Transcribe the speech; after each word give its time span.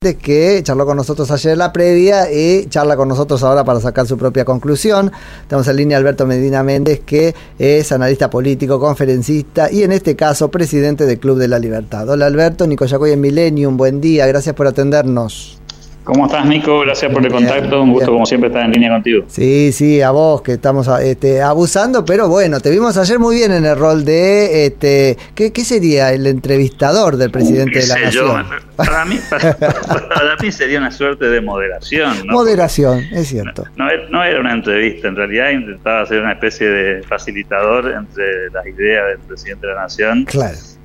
Que 0.00 0.62
charló 0.62 0.86
con 0.86 0.96
nosotros 0.96 1.30
ayer 1.30 1.58
la 1.58 1.74
previa 1.74 2.32
y 2.32 2.64
charla 2.70 2.96
con 2.96 3.06
nosotros 3.06 3.42
ahora 3.42 3.64
para 3.64 3.80
sacar 3.80 4.06
su 4.06 4.16
propia 4.16 4.46
conclusión. 4.46 5.12
Tenemos 5.46 5.68
en 5.68 5.76
línea 5.76 5.98
Alberto 5.98 6.24
Medina 6.24 6.62
Méndez, 6.62 7.02
que 7.04 7.34
es 7.58 7.92
analista 7.92 8.30
político, 8.30 8.80
conferencista 8.80 9.70
y 9.70 9.82
en 9.82 9.92
este 9.92 10.16
caso 10.16 10.50
presidente 10.50 11.04
del 11.04 11.20
Club 11.20 11.36
de 11.36 11.48
la 11.48 11.58
Libertad. 11.58 12.08
Hola 12.08 12.24
Alberto, 12.24 12.66
Nico 12.66 12.86
Yacoy 12.86 13.10
en 13.10 13.20
Millennium, 13.20 13.76
buen 13.76 14.00
día, 14.00 14.26
gracias 14.26 14.54
por 14.54 14.66
atendernos. 14.66 15.59
¿Cómo 16.04 16.26
estás, 16.26 16.46
Nico? 16.46 16.80
Gracias 16.80 17.12
por 17.12 17.24
el 17.24 17.30
contacto. 17.30 17.82
Un 17.82 17.92
gusto, 17.92 18.12
como 18.12 18.24
siempre, 18.24 18.48
estar 18.48 18.64
en 18.64 18.72
línea 18.72 18.90
contigo. 18.90 19.24
Sí, 19.28 19.70
sí, 19.70 20.00
a 20.00 20.10
vos 20.10 20.40
que 20.40 20.52
estamos 20.52 20.88
este, 21.02 21.42
abusando, 21.42 22.04
pero 22.04 22.28
bueno, 22.28 22.58
te 22.60 22.70
vimos 22.70 22.96
ayer 22.96 23.18
muy 23.18 23.36
bien 23.36 23.52
en 23.52 23.66
el 23.66 23.76
rol 23.76 24.04
de. 24.04 24.66
Este, 24.66 25.18
¿qué, 25.34 25.52
sería 25.62 26.12
el 26.12 26.26
entrevistador 26.26 27.16
del 27.16 27.30
presidente 27.30 27.80
de 27.80 27.86
la 27.86 27.98
Nación? 28.00 28.46
Para, 28.80 29.04
mí, 29.04 29.18
para, 29.28 30.36
mí 30.40 30.50
sería 30.50 30.78
una 30.78 30.90
suerte 30.90 31.26
de 31.26 31.42
moderación. 31.42 32.26
¿no? 32.26 32.32
Moderación, 32.32 33.00
es 33.12 33.28
cierto. 33.28 33.64
No, 33.76 34.24
era 34.24 34.40
una 34.40 34.54
entrevista, 34.54 35.08
en 35.08 35.16
realidad 35.16 35.50
intentaba 35.50 36.06
ser 36.06 36.22
una 36.22 36.32
especie 36.32 36.66
de 36.66 37.02
facilitador 37.02 37.92
entre 37.92 38.48
las 38.50 38.66
ideas 38.66 39.08
del 39.08 39.18
presidente 39.18 39.66
de 39.66 39.74
la 39.74 39.82
Nación 39.82 40.26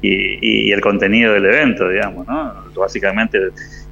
y, 0.02 0.67
y 0.67 0.73
el 0.73 0.81
contenido 0.81 1.31
del 1.31 1.45
evento, 1.45 1.88
digamos, 1.88 2.27
¿no? 2.27 2.53
Básicamente 2.75 3.39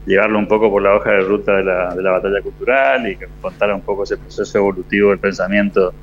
llevarlo 0.06 0.40
un 0.40 0.48
poco 0.48 0.70
por 0.70 0.82
la 0.82 0.96
hoja 0.96 1.12
de 1.12 1.22
ruta 1.22 1.58
de 1.58 1.64
la, 1.64 1.96
de 1.96 2.02
la 2.02 2.12
batalla 2.12 2.42
cultural 2.42 3.09
y 3.09 3.16
que 3.16 3.28
contara 3.42 3.76
un 3.76 3.82
poco 3.82 4.04
ese 4.04 4.18
proceso 4.18 4.58
evolutivo 4.58 5.09
del 5.12 5.20
pensamiento 5.20 5.94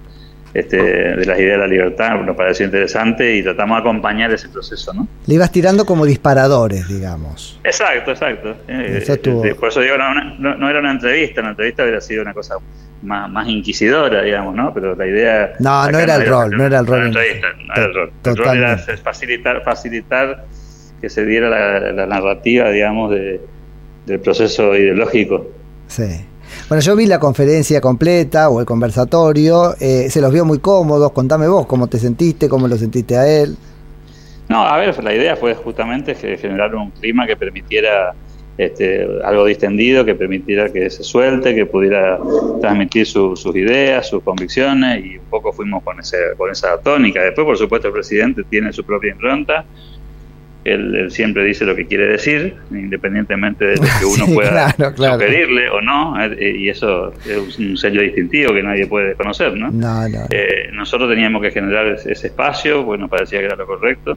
este, 0.52 0.82
de 0.82 1.24
las 1.26 1.38
ideas 1.38 1.52
de 1.52 1.58
la 1.58 1.66
libertad, 1.68 2.20
nos 2.22 2.34
pareció 2.34 2.66
interesante 2.66 3.36
y 3.36 3.42
tratamos 3.42 3.76
de 3.76 3.80
acompañar 3.82 4.32
ese 4.32 4.48
proceso, 4.48 4.92
¿no? 4.92 5.06
Le 5.26 5.34
ibas 5.34 5.52
tirando 5.52 5.86
como 5.86 6.04
disparadores, 6.04 6.88
digamos. 6.88 7.60
Exacto, 7.62 8.10
exacto. 8.10 8.56
Eh, 8.66 9.04
eh, 9.06 9.54
por 9.54 9.68
eso 9.68 9.80
digo, 9.80 9.96
no, 9.96 10.56
no, 10.56 10.68
era 10.68 10.80
una 10.80 10.90
entrevista, 10.90 11.40
una 11.40 11.50
entrevista 11.50 11.84
hubiera 11.84 12.00
sido 12.00 12.22
una 12.22 12.34
cosa 12.34 12.56
más, 13.02 13.30
más 13.30 13.46
inquisidora, 13.46 14.22
digamos, 14.22 14.56
¿no? 14.56 14.74
Pero 14.74 14.96
la 14.96 15.06
idea... 15.06 15.52
No, 15.60 15.88
no 15.88 15.98
era, 16.00 16.16
el 16.16 16.26
rol, 16.26 16.50
no 16.50 16.66
era 16.66 16.80
el 16.80 16.86
rol. 16.86 17.12
no 17.12 17.20
era 17.20 17.84
el 17.84 17.94
rol. 17.94 18.12
El 18.24 18.36
rol 18.36 18.58
era 18.58 18.76
facilitar, 18.76 19.62
facilitar 19.62 20.46
que 21.00 21.08
se 21.08 21.24
diera 21.24 21.92
la 21.92 22.06
narrativa, 22.06 22.70
digamos, 22.70 23.12
de 23.12 23.40
del 24.10 24.20
proceso 24.20 24.74
ideológico. 24.76 25.46
Sí. 25.86 26.26
Bueno, 26.68 26.82
yo 26.82 26.96
vi 26.96 27.06
la 27.06 27.20
conferencia 27.20 27.80
completa 27.80 28.48
o 28.48 28.60
el 28.60 28.66
conversatorio, 28.66 29.74
eh, 29.78 30.10
se 30.10 30.20
los 30.20 30.32
vio 30.32 30.44
muy 30.44 30.58
cómodos, 30.58 31.12
contame 31.12 31.46
vos 31.46 31.66
cómo 31.66 31.86
te 31.86 31.98
sentiste, 31.98 32.48
cómo 32.48 32.66
lo 32.66 32.76
sentiste 32.76 33.16
a 33.16 33.26
él. 33.26 33.56
No, 34.48 34.66
a 34.66 34.76
ver, 34.78 35.02
la 35.02 35.14
idea 35.14 35.36
fue 35.36 35.54
justamente 35.54 36.14
generar 36.16 36.74
un 36.74 36.90
clima 36.90 37.24
que 37.24 37.36
permitiera 37.36 38.12
este, 38.58 39.06
algo 39.24 39.44
distendido, 39.44 40.04
que 40.04 40.16
permitiera 40.16 40.68
que 40.72 40.90
se 40.90 41.04
suelte, 41.04 41.54
que 41.54 41.66
pudiera 41.66 42.18
transmitir 42.60 43.06
sus 43.06 43.46
ideas, 43.54 44.08
sus 44.08 44.22
convicciones 44.24 45.04
y 45.04 45.18
un 45.18 45.26
poco 45.30 45.52
fuimos 45.52 45.84
con, 45.84 46.00
ese, 46.00 46.16
con 46.36 46.50
esa 46.50 46.78
tónica. 46.78 47.22
Después, 47.22 47.46
por 47.46 47.56
supuesto, 47.56 47.86
el 47.88 47.94
presidente 47.94 48.42
tiene 48.50 48.72
su 48.72 48.84
propia 48.84 49.12
impronta 49.12 49.64
él, 50.64 51.10
siempre 51.10 51.44
dice 51.44 51.64
lo 51.64 51.74
que 51.74 51.86
quiere 51.86 52.06
decir, 52.06 52.54
independientemente 52.70 53.64
de 53.64 53.76
lo 53.76 53.82
que 53.82 54.04
uno 54.22 54.26
pueda 54.34 54.74
pedirle 55.18 55.70
o 55.70 55.80
no, 55.80 56.22
eh, 56.22 56.56
y 56.58 56.68
eso 56.68 57.12
es 57.26 57.58
un 57.58 57.76
sello 57.76 58.02
distintivo 58.02 58.52
que 58.52 58.62
nadie 58.62 58.86
puede 58.86 59.14
conocer, 59.14 59.56
¿no? 59.56 59.70
Eh, 60.30 60.70
nosotros 60.72 61.08
teníamos 61.08 61.42
que 61.42 61.50
generar 61.50 61.86
ese, 61.86 62.12
espacio, 62.12 62.84
pues 62.84 63.00
nos 63.00 63.08
parecía 63.08 63.40
que 63.40 63.46
era 63.46 63.56
lo 63.56 63.66
correcto, 63.66 64.16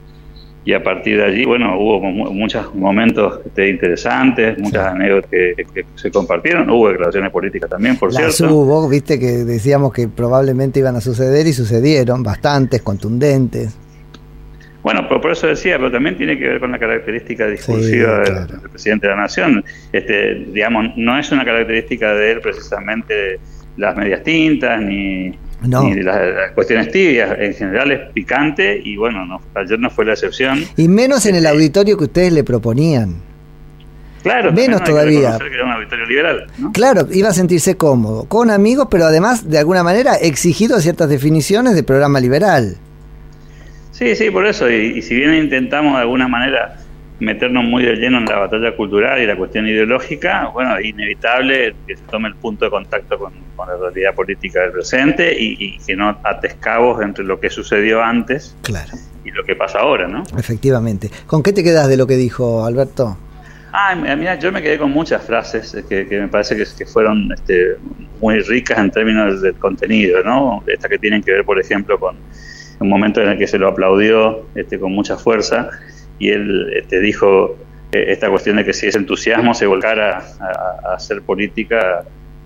y 0.65 0.73
a 0.73 0.81
partir 0.81 1.17
de 1.17 1.25
allí, 1.25 1.43
bueno, 1.43 1.77
hubo 1.77 1.99
muchos 1.99 2.73
momentos 2.73 3.41
este, 3.45 3.69
interesantes, 3.69 4.57
muchas 4.59 4.93
anécdotas 4.93 5.29
que, 5.29 5.85
se 5.95 6.09
compartieron, 6.09 6.69
hubo 6.69 6.87
declaraciones 6.87 7.31
políticas 7.31 7.69
también, 7.69 7.97
por 7.97 8.13
Las 8.13 8.35
cierto. 8.35 8.55
hubo, 8.55 8.87
viste 8.87 9.19
que 9.19 9.43
decíamos 9.43 9.91
que 9.91 10.07
probablemente 10.07 10.79
iban 10.79 10.95
a 10.95 11.01
suceder 11.01 11.47
y 11.47 11.53
sucedieron, 11.53 12.23
bastantes, 12.23 12.81
contundentes. 12.81 13.77
Bueno, 14.83 15.07
por, 15.07 15.31
eso 15.31 15.47
decía, 15.47 15.77
pero 15.77 15.89
también 15.91 16.17
tiene 16.17 16.37
que 16.37 16.45
ver 16.45 16.59
con 16.59 16.71
la 16.71 16.77
característica 16.77 17.47
discursiva 17.47 18.19
del, 18.19 18.59
presidente 18.69 19.07
de 19.07 19.15
la 19.15 19.21
Nación. 19.21 19.63
Este, 19.93 20.35
digamos, 20.51 20.91
no 20.97 21.17
es 21.17 21.31
una 21.31 21.45
característica 21.45 22.13
de 22.13 22.33
él 22.33 22.41
precisamente 22.41 23.39
las 23.77 23.95
medias 23.95 24.21
tintas 24.23 24.81
ni, 24.81 25.33
las, 25.61 26.51
cuestiones 26.53 26.91
tibias. 26.91 27.33
En 27.39 27.53
general 27.53 27.91
es 27.93 28.11
picante 28.11 28.81
y 28.83 28.97
bueno, 28.97 29.25
no, 29.25 29.41
ayer 29.55 29.79
no 29.79 29.89
fue 29.89 30.03
la 30.03 30.13
excepción. 30.13 30.63
Y 30.75 30.89
menos 30.89 31.25
en 31.25 31.35
el 31.35 31.45
este, 31.45 31.55
auditorio 31.55 31.97
que 31.97 32.03
ustedes 32.03 32.33
le 32.33 32.43
proponían. 32.43 33.15
Claro, 34.21 34.53
menos 34.53 34.83
todavía. 34.83 35.37
Que 35.37 35.53
era 35.53 35.65
un 35.65 35.71
auditorio 35.71 36.05
liberal, 36.05 36.47
Claro, 36.73 37.07
iba 37.11 37.29
a 37.29 37.33
sentirse 37.33 37.75
cómodo, 37.75 38.25
con 38.25 38.51
amigos, 38.51 38.87
pero 38.89 39.05
además, 39.05 39.49
de 39.49 39.59
alguna 39.59 39.83
manera, 39.83 40.15
exigido 40.15 40.79
ciertas 40.79 41.09
definiciones 41.09 41.75
de 41.75 41.83
programa 41.83 42.21
liberal. 42.21 42.77
Sí, 44.03 44.17
sí, 44.17 44.31
por 44.31 44.45
eso. 44.45 44.69
Y, 44.69 45.01
si 45.01 45.15
bien 45.15 45.33
intentamos 45.33 45.93
de 45.93 46.01
alguna 46.01 46.27
manera 46.27 46.77
meternos 47.19 47.63
muy 47.63 47.85
de 47.85 47.95
lleno 47.95 48.17
en 48.17 48.25
la 48.25 48.37
batalla 48.37 48.75
cultural 48.75 49.21
y 49.21 49.25
la 49.25 49.37
cuestión 49.37 49.65
ideológica, 49.65 50.49
bueno, 50.49 50.77
es 50.77 50.87
inevitable 50.87 51.73
que 51.87 51.95
se 51.95 52.03
tome 52.11 52.27
el 52.27 52.35
punto 52.35 52.65
de 52.65 52.71
contacto 52.71 53.17
con, 53.17 53.31
la 53.65 53.77
realidad 53.77 54.13
política 54.13 54.59
del 54.59 54.73
presente 54.73 55.33
y, 55.39 55.77
que 55.77 55.95
no 55.95 56.17
ates 56.23 56.55
cabos 56.55 57.01
entre 57.01 57.23
lo 57.23 57.39
que 57.39 57.49
sucedió 57.49 58.03
antes 58.03 58.57
y 59.23 59.31
lo 59.31 59.45
que 59.45 59.55
pasa 59.55 59.79
ahora, 59.79 60.05
¿no? 60.05 60.23
Efectivamente. 60.37 61.09
¿Con 61.25 61.41
qué 61.41 61.53
te 61.53 61.63
quedas 61.63 61.87
de 61.87 61.95
lo 61.95 62.05
que 62.05 62.17
dijo 62.17 62.65
Alberto? 62.65 63.17
Ah, 63.71 63.95
mira, 63.95 64.37
yo 64.37 64.51
me 64.51 64.61
quedé 64.61 64.77
con 64.77 64.91
muchas 64.91 65.23
frases 65.23 65.77
que, 65.87 66.05
me 66.11 66.27
parece 66.27 66.57
que, 66.57 66.85
fueron 66.85 67.31
este, 67.31 67.77
muy 68.19 68.41
ricas 68.41 68.77
en 68.79 68.91
términos 68.91 69.41
del 69.41 69.55
contenido, 69.55 70.21
¿no? 70.23 70.61
Estas 70.67 70.91
que 70.91 70.97
tienen 70.97 71.23
que 71.23 71.31
ver, 71.31 71.45
por 71.45 71.57
ejemplo, 71.57 71.97
con 71.97 72.17
un 72.83 72.89
momento 72.89 73.21
en 73.21 73.29
el 73.29 73.37
que 73.37 73.47
se 73.47 73.57
lo 73.57 73.69
aplaudió 73.69 74.45
este, 74.55 74.77
con 74.77 74.91
mucha 74.91 75.17
fuerza 75.17 75.69
y 76.19 76.29
él 76.29 76.71
este, 76.75 76.99
dijo 76.99 77.55
eh, 77.91 78.05
esta 78.09 78.29
cuestión 78.29 78.57
de 78.57 78.65
que 78.65 78.73
si 78.73 78.87
ese 78.87 78.97
entusiasmo 78.97 79.53
se 79.53 79.65
volcara 79.65 80.21
a, 80.39 80.93
hacer 80.93 81.21
política, 81.21 82.03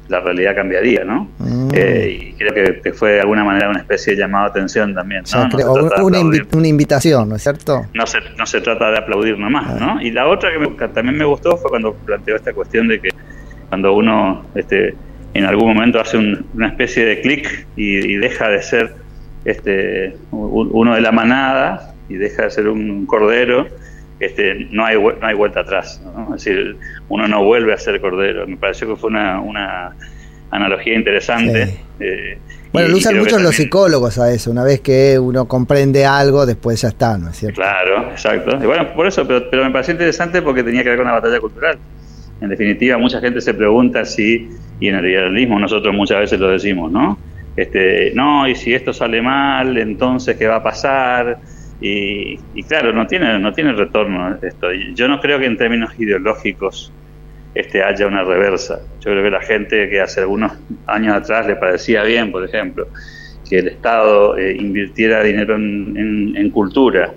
la 0.08 0.22
realidad 0.22 0.56
cambiaría, 0.56 1.04
¿no? 1.04 1.30
Mm. 1.40 1.70
Eh, 1.74 2.20
y 2.22 2.34
creo 2.34 2.82
que, 2.82 2.94
fue 2.94 3.14
de 3.14 3.22
alguna 3.22 3.44
manera 3.44 3.70
una 3.70 3.80
especie 3.80 4.14
de 4.14 4.22
llamado 4.22 4.46
a 4.46 4.48
atención 4.48 4.94
también. 4.94 5.24
una, 6.02 6.68
invitación, 6.68 7.30
¿no 7.30 7.36
es 7.36 7.44
cierto? 7.44 7.86
No 7.94 8.08
se, 8.08 8.20
no 8.38 8.46
se 8.46 8.62
trata 8.62 8.92
de 8.92 9.00
aplaudir 9.00 9.38
nomás, 9.38 9.80
¿no? 9.80 9.98
Ah. 9.98 10.04
Y 10.04 10.12
la 10.12 10.28
otra 10.28 10.50
que, 10.52 10.88
también 10.90 11.18
me 11.18 11.26
gustó 11.26 11.58
fue 11.58 11.70
cuando 11.70 11.94
planteó 11.94 12.36
esta 12.36 12.54
cuestión 12.54 12.88
de 12.88 13.02
que 13.02 13.10
cuando 13.68 13.94
uno 13.94 14.46
este, 14.56 14.96
en 15.34 15.44
algún 15.44 15.74
momento 15.74 16.00
hace 16.00 16.18
una 16.18 16.68
especie 16.68 17.04
de 17.06 17.22
clic 17.22 17.68
y 17.76 18.16
deja 18.16 18.48
de 18.48 18.62
ser 18.62 19.07
este, 19.48 20.14
uno 20.32 20.94
de 20.94 21.02
la 21.02 21.12
manada 21.14 21.94
y 22.10 22.16
deja 22.16 22.44
de 22.44 22.52
ser 22.52 22.68
un 22.68 23.06
cordero, 23.06 23.66
este, 24.20 24.68
no, 24.72 24.86
hay, 24.86 24.98
no 24.98 25.26
hay 25.26 25.36
vuelta 25.36 25.62
atrás. 25.62 26.02
Es 26.36 26.44
decir, 26.44 26.76
uno 27.08 27.28
no 27.30 27.46
vuelve 27.46 27.74
a 27.74 27.78
ser 27.78 28.00
cordero. 28.02 28.46
Me 28.46 28.58
pareció 28.58 28.88
que 28.90 28.98
fue 28.98 29.10
una, 29.10 29.40
una 29.40 29.96
analogía 30.52 30.96
interesante. 30.96 31.80
Eh, 32.00 32.38
bueno, 32.74 32.90
lo 32.90 32.98
usan 32.98 33.18
muchos 33.18 33.42
los 33.42 33.56
psicólogos 33.56 34.20
a 34.20 34.32
eso. 34.34 34.52
Una 34.52 34.66
vez 34.66 34.82
que 34.82 35.18
uno 35.18 35.48
comprende 35.48 36.06
algo, 36.06 36.46
después 36.46 36.82
ya 36.82 36.90
está, 36.90 37.18
¿no 37.18 37.30
es 37.30 37.38
cierto? 37.38 37.62
Claro, 37.62 38.10
exacto. 38.12 38.58
bueno, 38.60 38.94
por 38.94 39.08
eso, 39.08 39.26
pero, 39.26 39.50
pero 39.50 39.64
me 39.64 39.72
pareció 39.72 39.94
interesante 39.94 40.42
porque 40.42 40.62
tenía 40.62 40.84
que 40.84 40.90
ver 40.90 40.98
con 40.98 41.08
la 41.08 41.14
batalla 41.14 41.40
cultural. 41.40 41.78
En 42.42 42.50
definitiva, 42.50 42.98
mucha 42.98 43.22
gente 43.22 43.40
se 43.40 43.54
pregunta 43.54 44.04
si, 44.04 44.50
y 44.82 44.90
en 44.90 44.96
el 44.96 45.06
liberalismo 45.06 45.58
nosotros 45.58 45.96
muchas 45.96 46.20
veces 46.20 46.38
lo 46.38 46.50
decimos, 46.50 46.92
¿no? 46.92 47.18
Este, 47.58 48.12
no, 48.14 48.48
y 48.48 48.54
si 48.54 48.74
esto 48.76 48.94
sale 48.94 49.20
mal, 49.20 49.78
entonces 49.80 50.38
qué 50.38 50.48
va 50.48 50.58
a 50.58 50.64
pasar. 50.64 51.40
Y, 51.82 52.38
claro, 52.68 52.94
no 52.94 53.06
tiene, 53.08 53.40
no 53.40 53.52
tiene 53.52 53.74
retorno 53.74 54.38
esto. 54.42 54.72
Yo 54.94 55.08
no 55.08 55.20
creo 55.20 55.40
que 55.40 55.46
en 55.46 55.58
términos 55.58 55.92
ideológicos 56.00 56.94
este, 57.56 57.84
haya 57.84 58.06
una 58.06 58.24
reversa. 58.24 58.80
Yo 59.00 59.12
creo 59.12 59.24
que 59.24 59.32
la 59.32 59.42
gente 59.42 59.90
que 59.90 60.00
hace 60.00 60.22
algunos 60.22 60.54
años 60.86 61.16
atrás 61.16 61.48
le 61.48 61.56
parecía 61.56 62.04
bien, 62.04 62.32
por 62.32 62.46
ejemplo, 62.46 62.88
que 63.50 63.60
el 63.60 63.70
Estado 63.70 64.38
eh, 64.38 64.56
invirtiera 64.56 65.24
dinero 65.24 65.56
en, 65.56 66.50
cultura, 66.52 67.14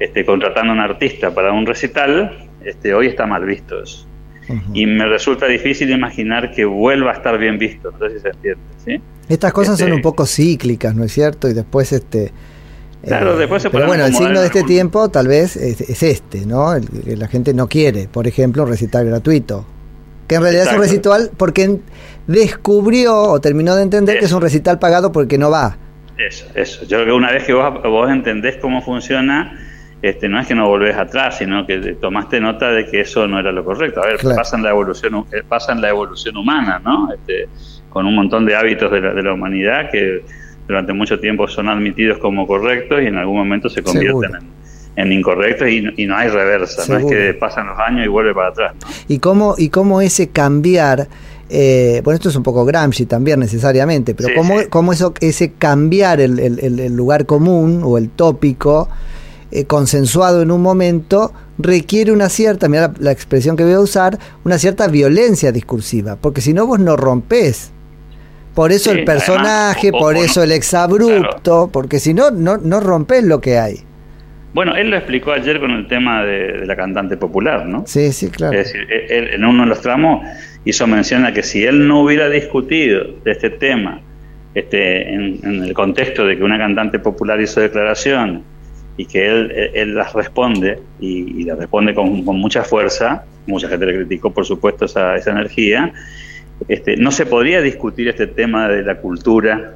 este, 0.00 0.24
contratando 0.24 0.72
a 0.72 0.74
un 0.74 0.80
artista 0.80 1.32
para 1.32 1.52
un 1.52 1.66
recital, 1.66 2.48
este, 2.64 2.94
hoy 2.94 3.06
está 3.06 3.26
mal 3.26 3.44
visto 3.44 3.80
eso. 3.80 4.08
Y 4.72 4.86
me 4.86 5.06
resulta 5.06 5.46
difícil 5.46 5.90
imaginar 5.90 6.52
que 6.54 6.64
vuelva 6.64 7.12
a 7.12 7.14
estar 7.14 7.38
bien 7.38 7.58
visto, 7.58 7.90
no 7.90 7.98
sé 8.08 8.14
si 8.16 8.20
se 8.20 8.28
entiende. 8.28 8.60
¿sí? 8.84 9.00
Estas 9.28 9.52
cosas 9.52 9.78
son 9.78 9.88
Este- 9.88 9.96
un 9.96 10.02
poco 10.02 10.26
cíclicas, 10.26 10.94
¿no 10.94 11.04
es 11.04 11.12
cierto? 11.12 11.48
Y 11.48 11.54
después 11.54 11.92
este... 11.92 12.32
Claro, 13.06 13.36
después 13.36 13.62
se 13.62 13.68
pero 13.68 13.86
bueno, 13.86 14.06
el 14.06 14.14
signo 14.14 14.40
de 14.40 14.46
este 14.46 14.60
algún- 14.60 14.68
tiempo 14.70 15.08
tal 15.10 15.28
vez 15.28 15.56
es, 15.56 15.80
es 15.82 16.02
este, 16.02 16.46
¿no? 16.46 16.72
El 16.74 16.88
que 16.88 17.16
la 17.16 17.28
gente 17.28 17.52
no 17.52 17.68
quiere, 17.68 18.08
por 18.08 18.26
ejemplo, 18.26 18.62
un 18.62 18.68
recital 18.70 19.04
gratuito. 19.06 19.66
Que 20.26 20.36
en 20.36 20.42
realidad 20.42 20.66
es 20.68 20.72
un 20.72 20.80
recital 20.80 21.30
porque 21.36 21.80
descubrió 22.26 23.14
o 23.16 23.40
terminó 23.40 23.76
de 23.76 23.82
entender 23.82 24.18
que 24.18 24.24
es 24.24 24.32
un 24.32 24.40
recital 24.40 24.78
pagado 24.78 25.12
porque 25.12 25.36
no 25.38 25.50
va. 25.50 25.76
Eso, 26.18 26.46
eso. 26.54 26.82
Yo 26.82 26.96
creo 26.98 27.06
que 27.06 27.12
una 27.12 27.30
vez 27.32 27.44
que 27.44 27.52
vos, 27.52 27.82
vos 27.82 28.10
entendés 28.10 28.56
cómo 28.60 28.80
funciona, 28.82 29.58
este, 30.02 30.28
no 30.28 30.38
es 30.40 30.46
que 30.46 30.54
no 30.54 30.68
volvés 30.68 30.96
atrás, 30.96 31.38
sino 31.38 31.66
que 31.66 31.78
tomaste 32.00 32.40
nota 32.40 32.70
de 32.70 32.86
que 32.86 33.00
eso 33.00 33.26
no 33.26 33.38
era 33.40 33.52
lo 33.52 33.64
correcto. 33.64 34.02
A 34.02 34.06
ver, 34.06 34.16
Claro. 34.18 34.36
pasa 34.36 34.56
en 34.56 34.62
la 34.62 34.70
evolución, 34.70 35.24
eh, 35.32 35.42
pasa 35.48 35.72
en 35.72 35.80
la 35.80 35.88
evolución 35.88 36.36
humana, 36.36 36.80
¿no? 36.84 37.08
Este, 37.12 37.48
con 37.88 38.06
un 38.06 38.14
montón 38.14 38.44
de 38.44 38.54
hábitos 38.56 38.90
de 38.92 39.00
la, 39.00 39.14
de 39.14 39.22
la 39.22 39.32
humanidad 39.32 39.90
que 39.90 40.22
durante 40.66 40.92
mucho 40.92 41.18
tiempo 41.20 41.46
son 41.48 41.68
admitidos 41.68 42.18
como 42.18 42.46
correctos 42.46 43.00
y 43.02 43.06
en 43.06 43.16
algún 43.16 43.36
momento 43.38 43.68
se 43.70 43.82
convierten 43.82 44.32
en, 44.96 45.04
en 45.06 45.12
incorrectos 45.12 45.68
y, 45.68 45.80
no- 45.82 45.92
y 45.96 46.06
no 46.06 46.16
hay 46.16 46.28
reversa. 46.28 46.82
No 46.92 46.98
es 46.98 47.06
que 47.06 47.34
pasan 47.34 47.66
los 47.68 47.78
años 47.78 48.04
y 48.04 48.08
vuelve 48.08 48.34
para 48.34 48.48
atrás. 48.48 48.74
¿no? 48.80 48.86
Y 49.08 49.18
cómo, 49.20 49.54
y 49.58 49.68
cómo 49.68 50.00
ese 50.00 50.28
cambiar, 50.30 51.06
eh, 51.50 52.00
bueno, 52.02 52.16
esto 52.16 52.28
es 52.30 52.36
un 52.36 52.42
poco 52.42 52.64
Gramsci 52.64 53.06
también 53.06 53.40
necesariamente, 53.40 54.14
pero 54.14 54.30
Sí, 54.30 54.34
cómo, 54.34 54.58
sí. 54.60 54.66
cómo 54.68 54.92
eso, 54.92 55.14
ese 55.20 55.52
cambiar 55.52 56.20
el- 56.20 56.38
el- 56.40 56.80
el 56.80 56.94
lugar 56.96 57.26
común 57.26 57.82
o 57.84 57.96
el 57.98 58.08
tópico 58.10 58.88
eh, 59.54 59.64
consensuado 59.64 60.42
en 60.42 60.50
un 60.50 60.60
momento 60.60 61.32
requiere 61.58 62.12
una 62.12 62.28
cierta, 62.28 62.68
mira 62.68 62.88
la, 62.88 62.94
la 62.98 63.12
expresión 63.12 63.56
que 63.56 63.64
voy 63.64 63.72
a 63.72 63.80
usar, 63.80 64.18
una 64.44 64.58
cierta 64.58 64.88
violencia 64.88 65.52
discursiva, 65.52 66.16
porque 66.20 66.40
si 66.40 66.52
no 66.52 66.66
vos 66.66 66.78
no 66.80 66.96
rompés. 66.96 67.70
Por 68.54 68.70
eso 68.70 68.92
Sí, 68.92 68.98
el 68.98 69.04
personaje, 69.04 69.88
además, 69.88 70.00
o- 70.02 70.04
por 70.04 70.14
o 70.14 70.18
no- 70.18 70.24
eso 70.24 70.42
el 70.42 70.52
exabrupto, 70.52 71.70
porque 71.72 71.98
si 71.98 72.14
no, 72.14 72.30
no, 72.30 72.56
no 72.58 72.80
rompés 72.80 73.24
lo 73.24 73.40
que 73.40 73.58
hay. 73.58 73.80
Bueno, 74.52 74.76
él 74.76 74.90
lo 74.90 74.96
explicó 74.96 75.32
ayer 75.32 75.58
con 75.58 75.72
el 75.72 75.88
tema 75.88 76.22
de, 76.24 76.58
de 76.60 76.66
la 76.66 76.76
cantante 76.76 77.16
popular, 77.16 77.66
¿no? 77.66 77.82
Sí, 77.86 78.12
sí, 78.12 78.28
claro. 78.30 78.56
Es 78.56 78.66
decir, 78.72 78.86
él, 79.10 79.30
en 79.34 79.44
uno 79.44 79.64
de 79.64 79.68
los 79.70 79.80
tramos 79.80 80.24
hizo 80.64 80.86
mención 80.86 81.24
a 81.24 81.32
que 81.32 81.42
si 81.42 81.64
él 81.64 81.88
no 81.88 82.02
hubiera 82.02 82.28
discutido 82.28 83.04
de 83.24 83.32
este 83.32 83.50
tema 83.50 84.00
este, 84.54 85.12
en, 85.12 85.40
en 85.42 85.64
el 85.64 85.74
contexto 85.74 86.24
de 86.24 86.36
que 86.36 86.44
una 86.44 86.56
cantante 86.56 87.00
popular 87.00 87.40
hizo 87.40 87.60
declaración 87.60 88.44
y 88.96 89.06
que 89.06 89.26
él, 89.26 89.50
él- 89.54 89.70
él 89.74 89.94
las 89.94 90.12
responde 90.12 90.78
y, 91.00 91.40
y 91.40 91.44
las 91.44 91.58
responde 91.58 91.94
con, 91.94 92.24
con 92.24 92.36
mucha 92.38 92.62
fuerza, 92.62 93.24
mucha 93.46 93.68
gente 93.68 93.86
le 93.86 93.94
criticó 93.96 94.32
por 94.32 94.44
supuesto 94.46 94.84
esa, 94.84 95.16
esa 95.16 95.30
energía, 95.32 95.92
este, 96.68 96.96
no 96.96 97.10
se 97.10 97.26
podría 97.26 97.60
discutir 97.60 98.08
este 98.08 98.26
tema 98.28 98.68
de 98.68 98.82
la 98.82 98.96
cultura 98.98 99.74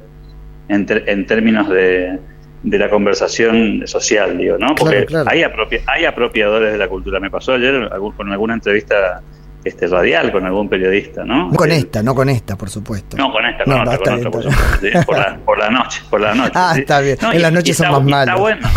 en, 0.69 0.85
ter- 0.85 1.03
en 1.07 1.25
términos 1.25 1.67
de, 1.69 2.17
de 2.63 2.77
la 2.79 2.89
conversación 2.89 3.83
social, 3.85 4.37
digo, 4.37 4.57
¿no? 4.57 4.75
Porque 4.75 5.05
Claro, 5.05 5.25
claro. 5.25 5.29
Hay, 5.29 5.43
apropia- 5.43 5.81
hay 5.87 6.05
apropiadores 6.05 6.71
de 6.71 6.77
la 6.77 6.87
cultura. 6.87 7.19
Me 7.19 7.29
pasó 7.29 7.53
ayer 7.53 7.89
algún- 7.91 8.13
con 8.13 8.31
alguna 8.31 8.53
entrevista 8.53 9.21
este, 9.63 9.87
radial 9.87 10.31
con 10.31 10.45
algún 10.45 10.69
periodista, 10.69 11.23
¿no? 11.25 11.49
No 11.49 11.55
con 11.55 11.71
Eh, 11.71 11.77
esta, 11.77 12.01
no 12.01 12.15
con 12.15 12.29
esta, 12.29 12.55
por 12.57 12.69
supuesto. 12.69 13.17
no, 13.17 13.31
con 13.31 13.45
esta, 13.45 13.63
No, 13.65 13.83
no, 13.83 13.91
otra, 13.91 14.15
está 14.15 14.29
con 14.31 14.47
otra, 14.47 15.05
por 15.05 15.17
la, 15.17 15.37
por 15.45 15.59
la 15.59 15.69
noche, 15.69 16.01
por 16.09 16.21
la 16.21 16.33
noche. 16.33 16.51
Ah, 16.55 16.71
sí. 16.75 16.81
está 16.81 16.99
bien. 17.01 17.17
En 17.21 17.33
y- 17.37 17.39
las 17.39 17.51
noches 17.51 17.77
son 17.77 18.05
más 18.05 18.27
Está 18.27 18.39
bueno. 18.39 18.67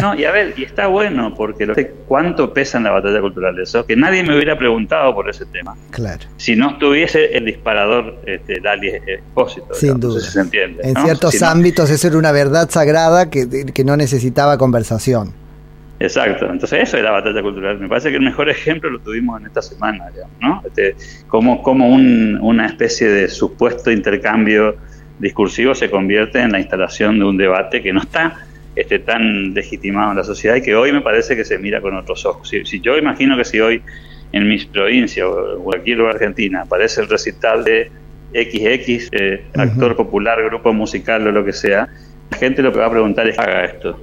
No, 0.00 0.14
y 0.14 0.24
a 0.24 0.30
ver, 0.32 0.54
y 0.56 0.64
está 0.64 0.86
bueno 0.88 1.34
porque 1.34 1.64
lo 1.66 1.74
sé 1.74 1.92
cuánto 2.06 2.52
pesa 2.52 2.78
en 2.78 2.84
la 2.84 2.90
batalla 2.90 3.20
cultural 3.20 3.58
eso, 3.60 3.86
que 3.86 3.94
nadie 3.96 4.22
me 4.24 4.34
hubiera 4.34 4.58
preguntado 4.58 5.14
por 5.14 5.28
ese 5.30 5.46
tema. 5.46 5.76
Claro. 5.90 6.20
Si 6.36 6.56
no 6.56 6.70
estuviese 6.70 7.36
el 7.36 7.44
disparador 7.46 8.16
este, 8.26 8.60
Lali 8.60 8.90
Espósito. 9.06 9.74
Sin 9.74 9.94
digamos, 9.94 10.00
duda. 10.16 10.20
si 10.20 10.30
se 10.32 10.40
entiende. 10.40 10.82
En 10.82 10.96
ciertos 10.96 11.34
Si 11.34 11.44
ámbitos 11.44 11.88
eso 11.90 12.08
era 12.08 12.16
una 12.18 12.32
verdad 12.32 12.68
sagrada 12.70 13.30
que, 13.30 13.66
que 13.72 13.84
no 13.84 13.96
necesitaba 13.96 14.58
conversación. 14.58 15.34
Exacto, 16.02 16.46
entonces 16.50 16.82
eso 16.82 16.96
es 16.96 17.02
la 17.04 17.12
batalla 17.12 17.40
cultural. 17.42 17.78
Me 17.78 17.88
parece 17.88 18.10
que 18.10 18.16
el 18.16 18.22
mejor 18.22 18.48
ejemplo 18.48 18.90
lo 18.90 18.98
tuvimos 19.00 19.40
en 19.40 19.46
esta 19.46 19.62
semana, 19.62 20.10
digamos, 20.10 20.36
¿no? 20.40 20.62
Este, 20.66 20.96
como 21.28 21.62
como 21.62 21.88
un- 21.88 22.38
una 22.42 22.66
especie 22.66 23.08
de 23.08 23.28
supuesto 23.28 23.90
intercambio 23.90 24.76
discursivo 25.18 25.74
se 25.74 25.88
convierte 25.90 26.40
en 26.40 26.50
la 26.52 26.58
instalación 26.58 27.18
de 27.18 27.24
un 27.24 27.36
debate 27.36 27.82
que 27.82 27.92
no 27.92 28.00
está 28.00 28.34
este, 28.74 28.98
tan 28.98 29.54
legitimado 29.54 30.10
en 30.12 30.16
la 30.16 30.24
sociedad 30.24 30.56
y 30.56 30.62
que 30.62 30.74
hoy 30.74 30.90
me 30.92 31.02
parece 31.02 31.36
que 31.36 31.44
se 31.44 31.58
mira 31.58 31.80
con 31.80 31.94
otros 31.94 32.24
ojos. 32.26 32.48
Si, 32.48 32.64
si 32.64 32.80
yo 32.80 32.96
imagino 32.98 33.36
que 33.36 33.44
si 33.44 33.60
hoy 33.60 33.82
en 34.32 34.48
mis 34.48 34.64
provincias 34.66 35.26
o 35.26 35.58
cualquier 35.62 35.98
lugar 35.98 36.14
de 36.18 36.24
Argentina 36.24 36.62
aparece 36.62 37.02
el 37.02 37.08
recital 37.08 37.62
de 37.64 37.90
XX, 38.32 39.08
eh, 39.12 39.44
actor 39.54 39.94
popular, 39.94 40.42
grupo 40.42 40.72
musical 40.72 41.26
o 41.26 41.32
lo 41.32 41.44
que 41.44 41.52
sea, 41.52 41.86
la 42.30 42.36
gente 42.38 42.62
lo 42.62 42.72
que 42.72 42.78
va 42.78 42.86
a 42.86 42.90
preguntar 42.90 43.28
es 43.28 43.38
haga 43.38 43.64
esto. 43.66 44.00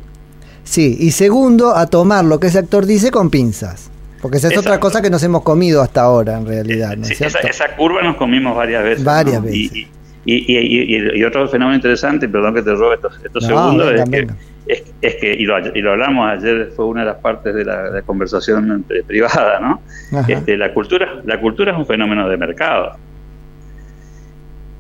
Sí, 0.70 0.96
y 1.00 1.12
segundo, 1.12 1.76
a 1.76 1.88
tomar 1.88 2.24
lo 2.26 2.40
que 2.40 2.46
ese 2.48 2.60
actor 2.60 2.86
dice 2.86 3.10
con 3.10 3.32
pinzas. 3.32 3.90
Porque 4.22 4.38
esa 4.38 4.48
es 4.50 4.54
Exacto. 4.54 4.70
otra 4.70 4.80
cosa 4.80 5.02
que 5.02 5.10
nos 5.10 5.24
hemos 5.24 5.42
comido 5.44 5.82
hasta 5.82 6.02
ahora, 6.02 6.38
en 6.38 6.46
realidad, 6.46 6.96
¿no 6.96 7.06
Sí, 7.06 7.14
es 7.14 7.18
cierto? 7.18 7.40
esa, 7.40 7.48
esa 7.48 7.76
curva 7.76 8.04
nos 8.04 8.18
comimos 8.18 8.56
varias 8.56 8.84
veces. 8.84 9.04
Varias 9.04 9.38
¿no? 9.40 9.44
veces. 9.48 9.72
Y, 9.74 9.88
y, 10.26 11.18
y, 11.18 11.24
otro 11.24 11.48
fenómeno 11.48 11.76
interesante, 11.76 12.28
y 12.28 12.30
perdón 12.30 12.54
que 12.54 12.62
te 12.62 12.72
robe 12.76 12.96
estos, 12.96 13.20
estos 13.24 13.44
No, 13.44 13.72
segundos, 13.72 13.94
es, 13.94 14.10
que, 14.12 14.28
es, 14.68 14.84
es 15.02 15.16
que, 15.16 15.34
y 15.34 15.46
lo, 15.46 15.58
y 15.76 15.82
lo 15.82 15.92
hablamos 15.94 16.30
ayer, 16.30 16.72
fue 16.76 16.86
una 16.86 17.00
de 17.02 17.08
las 17.08 17.16
partes 17.18 17.56
de 17.56 17.66
la, 17.66 17.84
de 17.84 17.92
la 17.92 18.02
conversación 18.04 18.70
entre- 18.72 19.02
privada, 19.04 19.60
¿no? 19.60 19.82
Este, 20.28 20.56
la, 20.58 20.72
cultura, 20.74 21.22
la 21.26 21.40
cultura 21.40 21.72
es 21.72 21.78
un 21.80 21.88
fenómeno 21.88 22.30
de 22.30 22.38
mercado. 22.38 22.92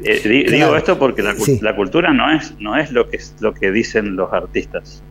Eh, 0.03 0.21
di- 0.23 0.43
Claro. 0.45 0.57
Digo 0.65 0.75
esto 0.77 0.99
porque 0.99 1.21
la, 1.23 1.33
Sí. 1.35 1.59
la 1.61 1.75
cultura 1.75 2.13
no 2.13 2.31
es, 2.31 2.53
no 2.59 2.77
es 2.77 2.91
lo, 2.91 3.09
que, 3.09 3.19
lo 3.39 3.53
que 3.53 3.71
dicen 3.71 4.15
los 4.15 4.31
artistas. 4.31 5.01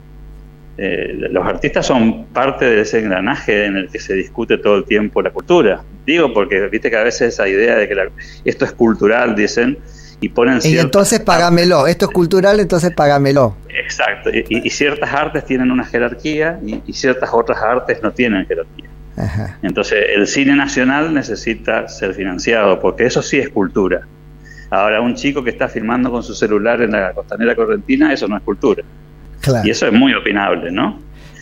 Eh, 0.81 1.13
los 1.31 1.45
artistas 1.45 1.85
son 1.87 2.27
parte 2.27 2.65
de 2.65 2.83
ese 2.83 3.01
engranaje 3.01 3.65
en 3.67 3.77
el 3.77 3.89
que 3.89 3.99
se 3.99 4.15
discute 4.15 4.59
todo 4.59 4.77
el 4.77 4.85
tiempo 4.85 5.21
la 5.21 5.31
cultura. 5.31 5.83
Digo 6.07 6.33
porque 6.33 6.69
viste 6.69 6.89
que 6.89 6.97
a 6.97 7.03
veces 7.03 7.35
esa 7.35 7.49
idea 7.49 7.75
de 7.77 7.89
que 7.89 7.95
la- 7.97 8.09
esto 8.45 8.65
es 8.65 8.73
cultural, 8.73 9.35
dicen, 9.35 9.77
y 10.21 10.29
ponen 10.29 10.61
Y 10.65 10.79
entonces 10.79 11.21
pagámelo. 11.21 11.87
Esto 11.89 12.05
es 12.07 12.11
cultural, 12.13 12.61
entonces 12.61 12.93
pagámelo. 12.93 13.57
Exacto, 13.69 14.31
y, 14.31 14.45
y- 14.49 14.67
y 14.67 14.71
ciertas 14.71 15.13
artes 15.13 15.45
tienen 15.45 15.71
una 15.73 15.85
jerarquía 15.85 16.59
y, 16.65 16.81
y 16.87 16.93
ciertas 16.93 17.31
otras 17.33 17.61
artes 17.61 18.01
no 18.03 18.13
tienen 18.13 18.47
jerarquía. 18.47 18.89
Ajá. 19.17 19.59
Entonces, 19.63 19.99
el 20.15 20.29
cine 20.29 20.55
nacional 20.55 21.13
necesita 21.13 21.89
ser 21.89 22.15
financiado, 22.15 22.79
porque 22.79 23.05
eso 23.05 23.21
sí 23.21 23.37
es 23.39 23.49
cultura. 23.49 24.03
Ahora, 24.71 25.01
un 25.01 25.15
chico 25.17 25.43
que 25.43 25.51
está 25.51 25.69
filmando 25.69 26.11
con 26.13 26.23
su 26.23 26.35
celular 26.35 26.83
en 26.83 26.93
la 26.93 27.13
costanera 27.13 27.57
correntina, 27.57 28.13
eso 28.13 28.29
no 28.29 28.37
es 28.37 28.43
cultura. 28.45 28.85
Claro, 29.41 29.67
Y 29.67 29.71
eso 29.71 29.87
es 29.87 29.93
muy 29.93 30.13
opinable, 30.15 30.71
¿no? 30.71 30.99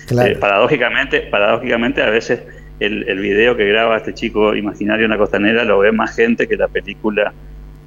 claro. 0.06 0.30
Eh, 0.30 0.36
paradójicamente, 0.36 1.20
paradójicamente, 1.30 2.02
a 2.02 2.10
veces 2.10 2.40
el, 2.78 3.08
el 3.08 3.18
video 3.20 3.56
que 3.56 3.66
graba 3.66 3.96
este 3.96 4.12
chico 4.14 4.54
imaginario 4.54 5.04
en 5.06 5.10
la 5.10 5.18
costanera 5.18 5.64
lo 5.64 5.78
ve 5.78 5.92
más 5.92 6.14
gente 6.14 6.46
que 6.46 6.56
la 6.56 6.68
película, 6.68 7.32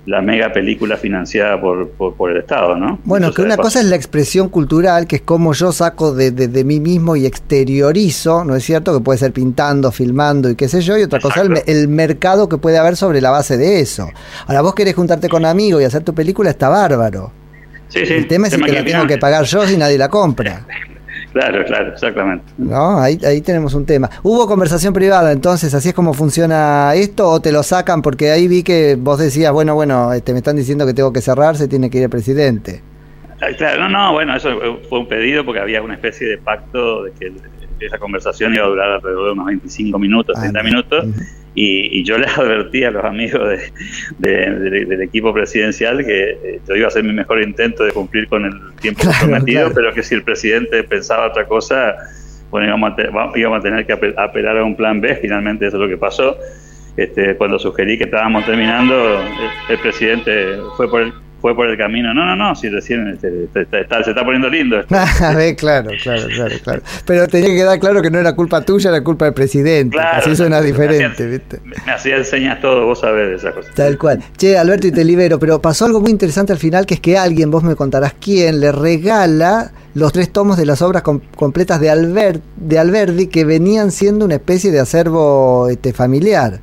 la 0.08 0.22
mega 0.22 0.52
película 0.52 0.98
financiada 0.98 1.62
por, 1.62 1.90
por, 1.92 2.16
por 2.16 2.32
el 2.32 2.38
Estado, 2.38 2.76
¿no? 2.76 2.98
Bueno, 3.04 3.32
que 3.32 3.44
una 3.44 3.56
cosa 3.58 3.80
es 3.82 3.86
la 3.86 3.96
expresión 3.96 4.50
cultural, 4.50 5.06
que 5.06 5.18
es 5.18 5.22
como 5.22 5.54
yo 5.54 5.72
saco 5.72 6.14
de, 6.16 6.32
de- 6.32 6.48
de 6.48 6.64
mí 6.64 6.80
mismo 6.80 7.16
y 7.16 7.26
exteriorizo, 7.28 8.44
¿no 8.44 8.56
es 8.56 8.64
cierto? 8.64 8.98
Que 8.98 9.04
puede 9.04 9.20
ser 9.20 9.32
pintando, 9.32 9.92
filmando 9.92 10.50
y 10.50 10.56
qué 10.56 10.68
sé 10.68 10.82
yo, 10.82 10.98
y 10.98 11.04
otra 11.04 11.20
cosa 11.20 11.42
es 11.42 11.46
el, 11.46 11.52
Exacto. 11.52 11.72
el 11.72 11.88
mercado 11.88 12.50
que 12.50 12.58
puede 12.58 12.78
haber 12.80 12.96
sobre 12.96 13.22
la 13.22 13.30
base 13.30 13.58
de 13.58 13.80
eso. 13.82 14.10
Ahora, 14.48 14.62
vos 14.62 14.74
querés 14.74 14.96
juntarte 14.96 15.30
con 15.30 15.46
amigos 15.46 15.82
y 15.82 15.86
hacer 15.86 16.04
tu 16.04 16.14
película, 16.16 16.50
está 16.50 16.70
bárbaro. 16.70 17.32
Sí, 17.90 18.06
sí, 18.06 18.14
el 18.14 18.28
tema 18.28 18.48
es 18.48 18.54
tema 18.54 18.66
que 18.68 18.72
la 18.74 18.86
tengo 18.86 19.06
que 19.08 19.18
pagar 19.18 19.44
yo 19.46 19.66
si 19.68 19.76
nadie 19.78 19.98
la 19.98 20.10
compra. 20.10 20.66
Claro, 21.32 21.64
claro, 21.64 21.94
exactamente. 21.94 22.44
¿No? 22.58 23.00
Ahí, 23.00 23.20
ahí 23.24 23.42
tenemos 23.42 23.76
un 23.76 23.86
tema. 23.86 24.10
¿Hubo 24.24 24.48
conversación 24.48 24.96
privada 24.96 25.32
entonces? 25.32 25.72
¿Así 25.76 25.90
es 25.90 25.94
como 25.94 26.16
funciona 26.16 26.92
esto 26.96 27.30
o 27.30 27.40
te 27.40 27.52
lo 27.52 27.62
sacan? 27.62 28.02
Porque 28.02 28.32
ahí 28.32 28.48
vi 28.48 28.64
que 28.64 28.96
vos 29.00 29.20
decías, 29.20 29.54
bueno, 29.54 29.76
bueno, 29.76 30.12
este, 30.12 30.32
me 30.34 30.40
están 30.40 30.56
diciendo 30.56 30.88
que 30.88 30.96
tengo 30.96 31.14
que 31.14 31.22
cerrar, 31.22 31.56
se 31.56 31.68
tiene 31.68 31.92
que 31.92 32.00
ir 32.00 32.06
el 32.06 32.10
presidente. 32.10 32.82
Ah, 33.42 33.46
Claro, 33.56 33.82
no, 33.84 33.90
no, 33.90 34.14
bueno, 34.14 34.36
eso 34.36 34.50
fue 34.90 35.00
un 35.02 35.08
pedido 35.08 35.46
porque 35.46 35.62
había 35.62 35.84
una 35.84 35.94
especie 35.94 36.28
de 36.30 36.38
pacto 36.40 37.04
de 37.04 37.12
que 37.12 37.28
el- 37.28 37.42
esa 37.86 37.98
conversación 37.98 38.54
iba 38.56 38.66
a 38.66 38.68
durar 38.70 38.90
alrededor 38.92 39.26
de 39.28 39.32
unos 39.34 39.46
25 39.48 40.00
minutos, 40.00 40.36
Ah, 40.38 40.42
30 40.42 40.62
bien. 40.62 40.74
minutos, 40.74 41.06
y, 41.56 42.00
y 42.00 42.04
yo 42.04 42.18
les 42.20 42.38
advertí 42.38 42.84
a 42.84 42.92
los 42.92 43.04
amigos 43.04 43.42
de- 43.50 43.72
de- 44.20 44.52
de- 44.70 44.86
del 44.86 45.02
equipo 45.02 45.34
presidencial 45.34 46.06
que 46.06 46.30
eh, 46.44 46.60
yo 46.68 46.76
iba 46.76 46.86
a 46.86 46.88
hacer 46.90 47.04
mi 47.04 47.14
mejor 47.14 47.42
intento 47.42 47.84
de 47.84 47.92
cumplir 47.92 48.28
con 48.28 48.46
el 48.46 48.54
tiempo 48.82 49.02
Claro, 49.02 49.18
comprometido, 49.20 49.60
claro. 49.62 49.76
pero 49.76 49.94
que 49.94 50.04
si 50.04 50.16
el 50.16 50.24
presidente 50.24 50.84
pensaba 50.84 51.28
otra 51.28 51.46
cosa, 51.48 51.96
bueno, 52.52 52.68
íbamos 52.68 52.92
a, 52.94 52.96
te- 52.96 53.10
íbamos 53.40 53.60
a 53.60 53.62
tener 53.62 53.86
que 53.86 53.94
apel- 53.94 54.14
apelar 54.18 54.58
a 54.58 54.64
un 54.64 54.76
plan 54.76 55.02
B, 55.02 55.16
finalmente 55.22 55.68
eso 55.68 55.78
es 55.78 55.82
lo 55.82 55.88
que 55.90 55.98
pasó. 55.98 56.38
Este, 56.98 57.36
cuando 57.38 57.58
sugerí 57.60 57.98
que 57.98 58.04
estábamos 58.06 58.46
terminando, 58.46 59.22
el, 59.22 59.74
el 59.74 59.80
presidente 59.80 60.58
fue 60.76 60.90
por 60.90 61.02
el, 61.04 61.14
fue 61.42 61.56
por 61.56 61.70
el 61.70 61.78
camino. 61.78 62.14
No, 62.14 62.26
no, 62.26 62.36
no, 62.36 62.56
si 62.56 62.70
recién 62.70 63.08
este, 63.08 63.48
se 63.54 63.62
está 63.62 64.24
poniendo 64.24 64.50
lindo. 64.50 64.80
Esto. 64.80 64.96
claro, 65.18 65.56
claro, 65.56 65.90
claro, 66.02 66.56
claro. 66.64 66.82
Pero 67.06 67.28
tenía 67.28 67.50
que 67.50 67.56
quedar 67.56 67.80
claro 67.80 68.02
que 68.02 68.12
no 68.12 68.20
era 68.20 68.36
culpa 68.36 68.62
tuya, 68.62 68.90
era 68.90 69.04
culpa 69.04 69.26
del 69.26 69.34
presidente. 69.34 69.96
Claro, 69.96 70.18
así 70.18 70.36
suena 70.36 70.62
diferente, 70.62 71.24
me 71.24 71.30
¿viste? 71.32 71.60
Me 71.86 71.92
hacía 71.92 72.18
enseñas 72.18 72.60
todo, 72.62 72.86
vos 72.86 73.00
sabés 73.00 73.30
de 73.30 73.36
esa 73.36 73.52
cosa. 73.52 73.70
Tal 73.74 73.98
cual. 73.98 74.20
Che, 74.38 74.58
Alberto, 74.58 74.88
y 74.88 74.92
te 74.92 75.04
libero, 75.04 75.40
pero 75.40 75.62
pasó 75.62 75.86
algo 75.86 76.02
muy 76.02 76.12
interesante 76.12 76.54
al 76.54 76.60
final, 76.60 76.86
que 76.86 76.96
es 76.96 77.00
que 77.00 77.18
alguien, 77.18 77.52
vos 77.52 77.64
me 77.64 77.76
contarás 77.76 78.14
quién, 78.20 78.60
le 78.60 78.72
regala 78.72 79.72
los 79.94 80.14
tres 80.14 80.32
tomos 80.32 80.58
de 80.58 80.66
las 80.66 80.82
obras 80.82 81.04
completas 81.36 81.80
de, 81.80 81.90
Albert, 81.90 82.42
de 82.56 82.80
Alberdi 82.80 83.28
que 83.28 83.46
venían 83.46 83.92
siendo 83.92 84.26
una 84.26 84.36
especie 84.36 84.72
de 84.72 84.80
acervo 84.80 85.68
este, 85.70 85.94
familiar. 85.94 86.60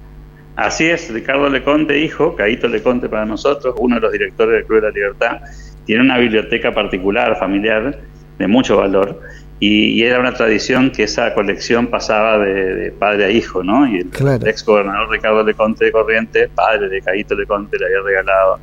Así 0.56 0.86
es, 0.86 1.12
Ricardo 1.12 1.48
Leconte, 1.50 1.98
hijo, 1.98 2.34
Caíto 2.34 2.66
Leconte 2.66 3.08
para 3.08 3.26
nosotros, 3.26 3.74
uno 3.78 3.96
de 3.96 4.00
los 4.00 4.12
directores 4.12 4.54
del 4.54 4.64
Club 4.64 4.80
de 4.80 4.86
la 4.88 4.92
Libertad, 4.92 5.40
tiene 5.84 6.02
una 6.02 6.18
biblioteca 6.18 6.72
particular, 6.72 7.38
familiar, 7.38 7.98
de 8.38 8.46
mucho 8.46 8.78
valor, 8.78 9.20
y, 9.60 10.02
era 10.02 10.20
una 10.20 10.34
tradición 10.34 10.90
que 10.90 11.04
esa 11.04 11.32
colección 11.32 11.86
pasaba 11.86 12.38
de, 12.38 12.92
padre 12.98 13.24
a 13.26 13.30
hijo, 13.30 13.62
¿no? 13.62 13.86
Y 13.86 13.98
el, 13.98 14.10
ex 14.46 14.64
gobernador 14.64 15.10
Ricardo 15.10 15.42
Leconte 15.42 15.86
de 15.86 15.92
Corrientes, 15.92 16.50
padre 16.54 16.88
de 16.88 17.00
Caíto 17.00 17.34
Leconte, 17.34 17.78
le 17.78 17.86
había 17.86 18.00
regalado 18.02 18.58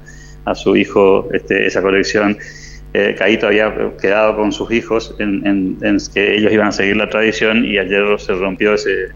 a 0.46 0.56
su 0.56 0.76
hijo 0.76 1.30
este, 1.32 1.66
esa 1.66 1.82
colección 1.82 2.38
eh, 2.94 3.16
Caíto 3.18 3.48
había 3.48 3.74
quedado 4.00 4.36
con 4.36 4.52
sus 4.52 4.72
hijos 4.72 5.16
en, 5.18 5.78
que 6.14 6.36
ellos 6.36 6.52
iban 6.52 6.68
a 6.68 6.72
seguir 6.72 6.96
la 6.96 7.10
tradición 7.10 7.66
y 7.66 7.80
ayer 7.80 8.04
se 8.20 8.34
rompió 8.34 8.76
ese, 8.76 9.08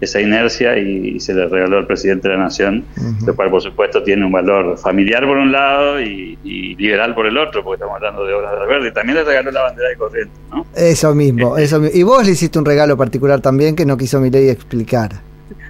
esa 0.00 0.20
inercia 0.20 0.76
y, 0.76 1.18
se 1.20 1.34
le 1.34 1.46
regaló 1.46 1.78
al 1.78 1.86
presidente 1.86 2.28
de 2.28 2.34
la 2.34 2.44
nación, 2.44 2.84
lo 3.26 3.34
cual 3.34 3.50
por 3.50 3.62
supuesto 3.62 4.02
tiene 4.02 4.24
un 4.24 4.32
valor 4.32 4.76
familiar 4.78 5.24
por 5.26 5.36
un 5.36 5.52
lado 5.52 6.00
y, 6.00 6.36
liberal 6.76 7.14
por 7.14 7.26
el 7.26 7.38
otro, 7.38 7.62
porque 7.62 7.76
estamos 7.76 7.96
hablando 7.96 8.26
de 8.26 8.34
obras 8.34 8.50
de 8.52 8.62
Alberti. 8.62 8.94
También 8.94 9.18
le 9.18 9.24
regaló 9.24 9.50
la 9.50 9.62
bandera 9.62 9.88
de 9.88 9.96
corriente, 9.96 10.34
¿no? 10.50 10.66
Eso 10.74 11.14
mismo, 11.14 11.56
eso 11.56 11.78
mismo. 11.78 11.96
Y 11.98 12.02
vos 12.02 12.26
le 12.26 12.32
hiciste 12.32 12.58
un 12.58 12.64
regalo 12.64 12.96
particular 12.96 13.40
también 13.40 13.76
que 13.76 13.86
no 13.86 13.96
quiso 13.96 14.20
mi 14.20 14.28
ley 14.28 14.48
explicar. 14.48 15.12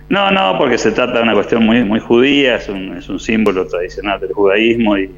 No, 0.09 0.31
no, 0.31 0.57
porque 0.59 0.79
se 0.79 0.93
trata 0.93 1.19
de 1.19 1.23
una 1.23 1.35
cuestión 1.35 1.65
muy 1.65 1.85
muy 1.85 2.01
judía, 2.01 2.57
es 2.57 2.69
un, 2.69 2.97
es 2.97 3.09
un 3.09 3.21
símbolo 3.21 3.67
tradicional 3.67 4.21
del 4.21 4.33
judaísmo 4.33 4.97
y 4.99 5.11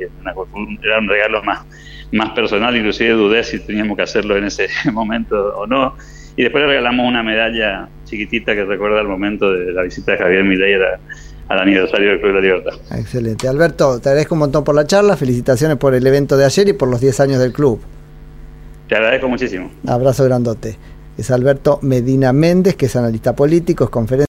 era 0.82 0.98
un 0.98 1.08
regalo 1.08 1.42
más 1.42 1.64
más 2.12 2.30
personal, 2.30 2.76
inclusive 2.76 3.10
dudé 3.10 3.42
si 3.42 3.60
teníamos 3.60 3.96
que 3.96 4.02
hacerlo 4.02 4.36
en 4.36 4.44
ese 4.44 4.68
momento 4.92 5.36
o 5.56 5.66
no. 5.66 5.96
Y 6.36 6.42
después 6.42 6.62
le 6.62 6.68
regalamos 6.68 7.06
una 7.06 7.22
medalla 7.22 7.88
chiquitita 8.06 8.54
que 8.54 8.64
recuerda 8.64 9.00
el 9.00 9.08
momento 9.08 9.52
de 9.52 9.72
la 9.72 9.82
visita 9.82 10.12
de 10.12 10.18
Javier 10.18 10.44
Milei 10.44 10.74
al 11.48 11.58
aniversario 11.58 12.08
del 12.08 12.20
Club 12.20 12.28
de 12.28 12.34
la 12.34 12.40
Libertad. 12.40 12.72
Excelente. 12.98 13.48
Alberto, 13.48 14.00
te 14.00 14.08
agradezco 14.08 14.34
un 14.34 14.40
montón 14.40 14.64
por 14.64 14.74
la 14.74 14.86
charla, 14.86 15.16
felicitaciones 15.16 15.76
por 15.76 15.94
el 15.94 16.06
evento 16.06 16.36
de 16.36 16.44
ayer 16.44 16.68
y 16.68 16.72
por 16.72 16.88
los 16.88 17.00
10 17.00 17.20
años 17.20 17.38
del 17.38 17.52
club. 17.52 17.80
Te 18.88 18.96
agradezco 18.96 19.28
muchísimo. 19.28 19.70
Abrazo 19.86 20.24
grandote. 20.24 20.78
Es 21.18 21.30
Alberto 21.30 21.78
Medina 21.82 22.32
Méndez, 22.32 22.76
que 22.76 22.86
es 22.86 22.96
analista 22.96 23.34
político, 23.34 23.84
es 23.84 23.90
conferencia. 23.90 24.24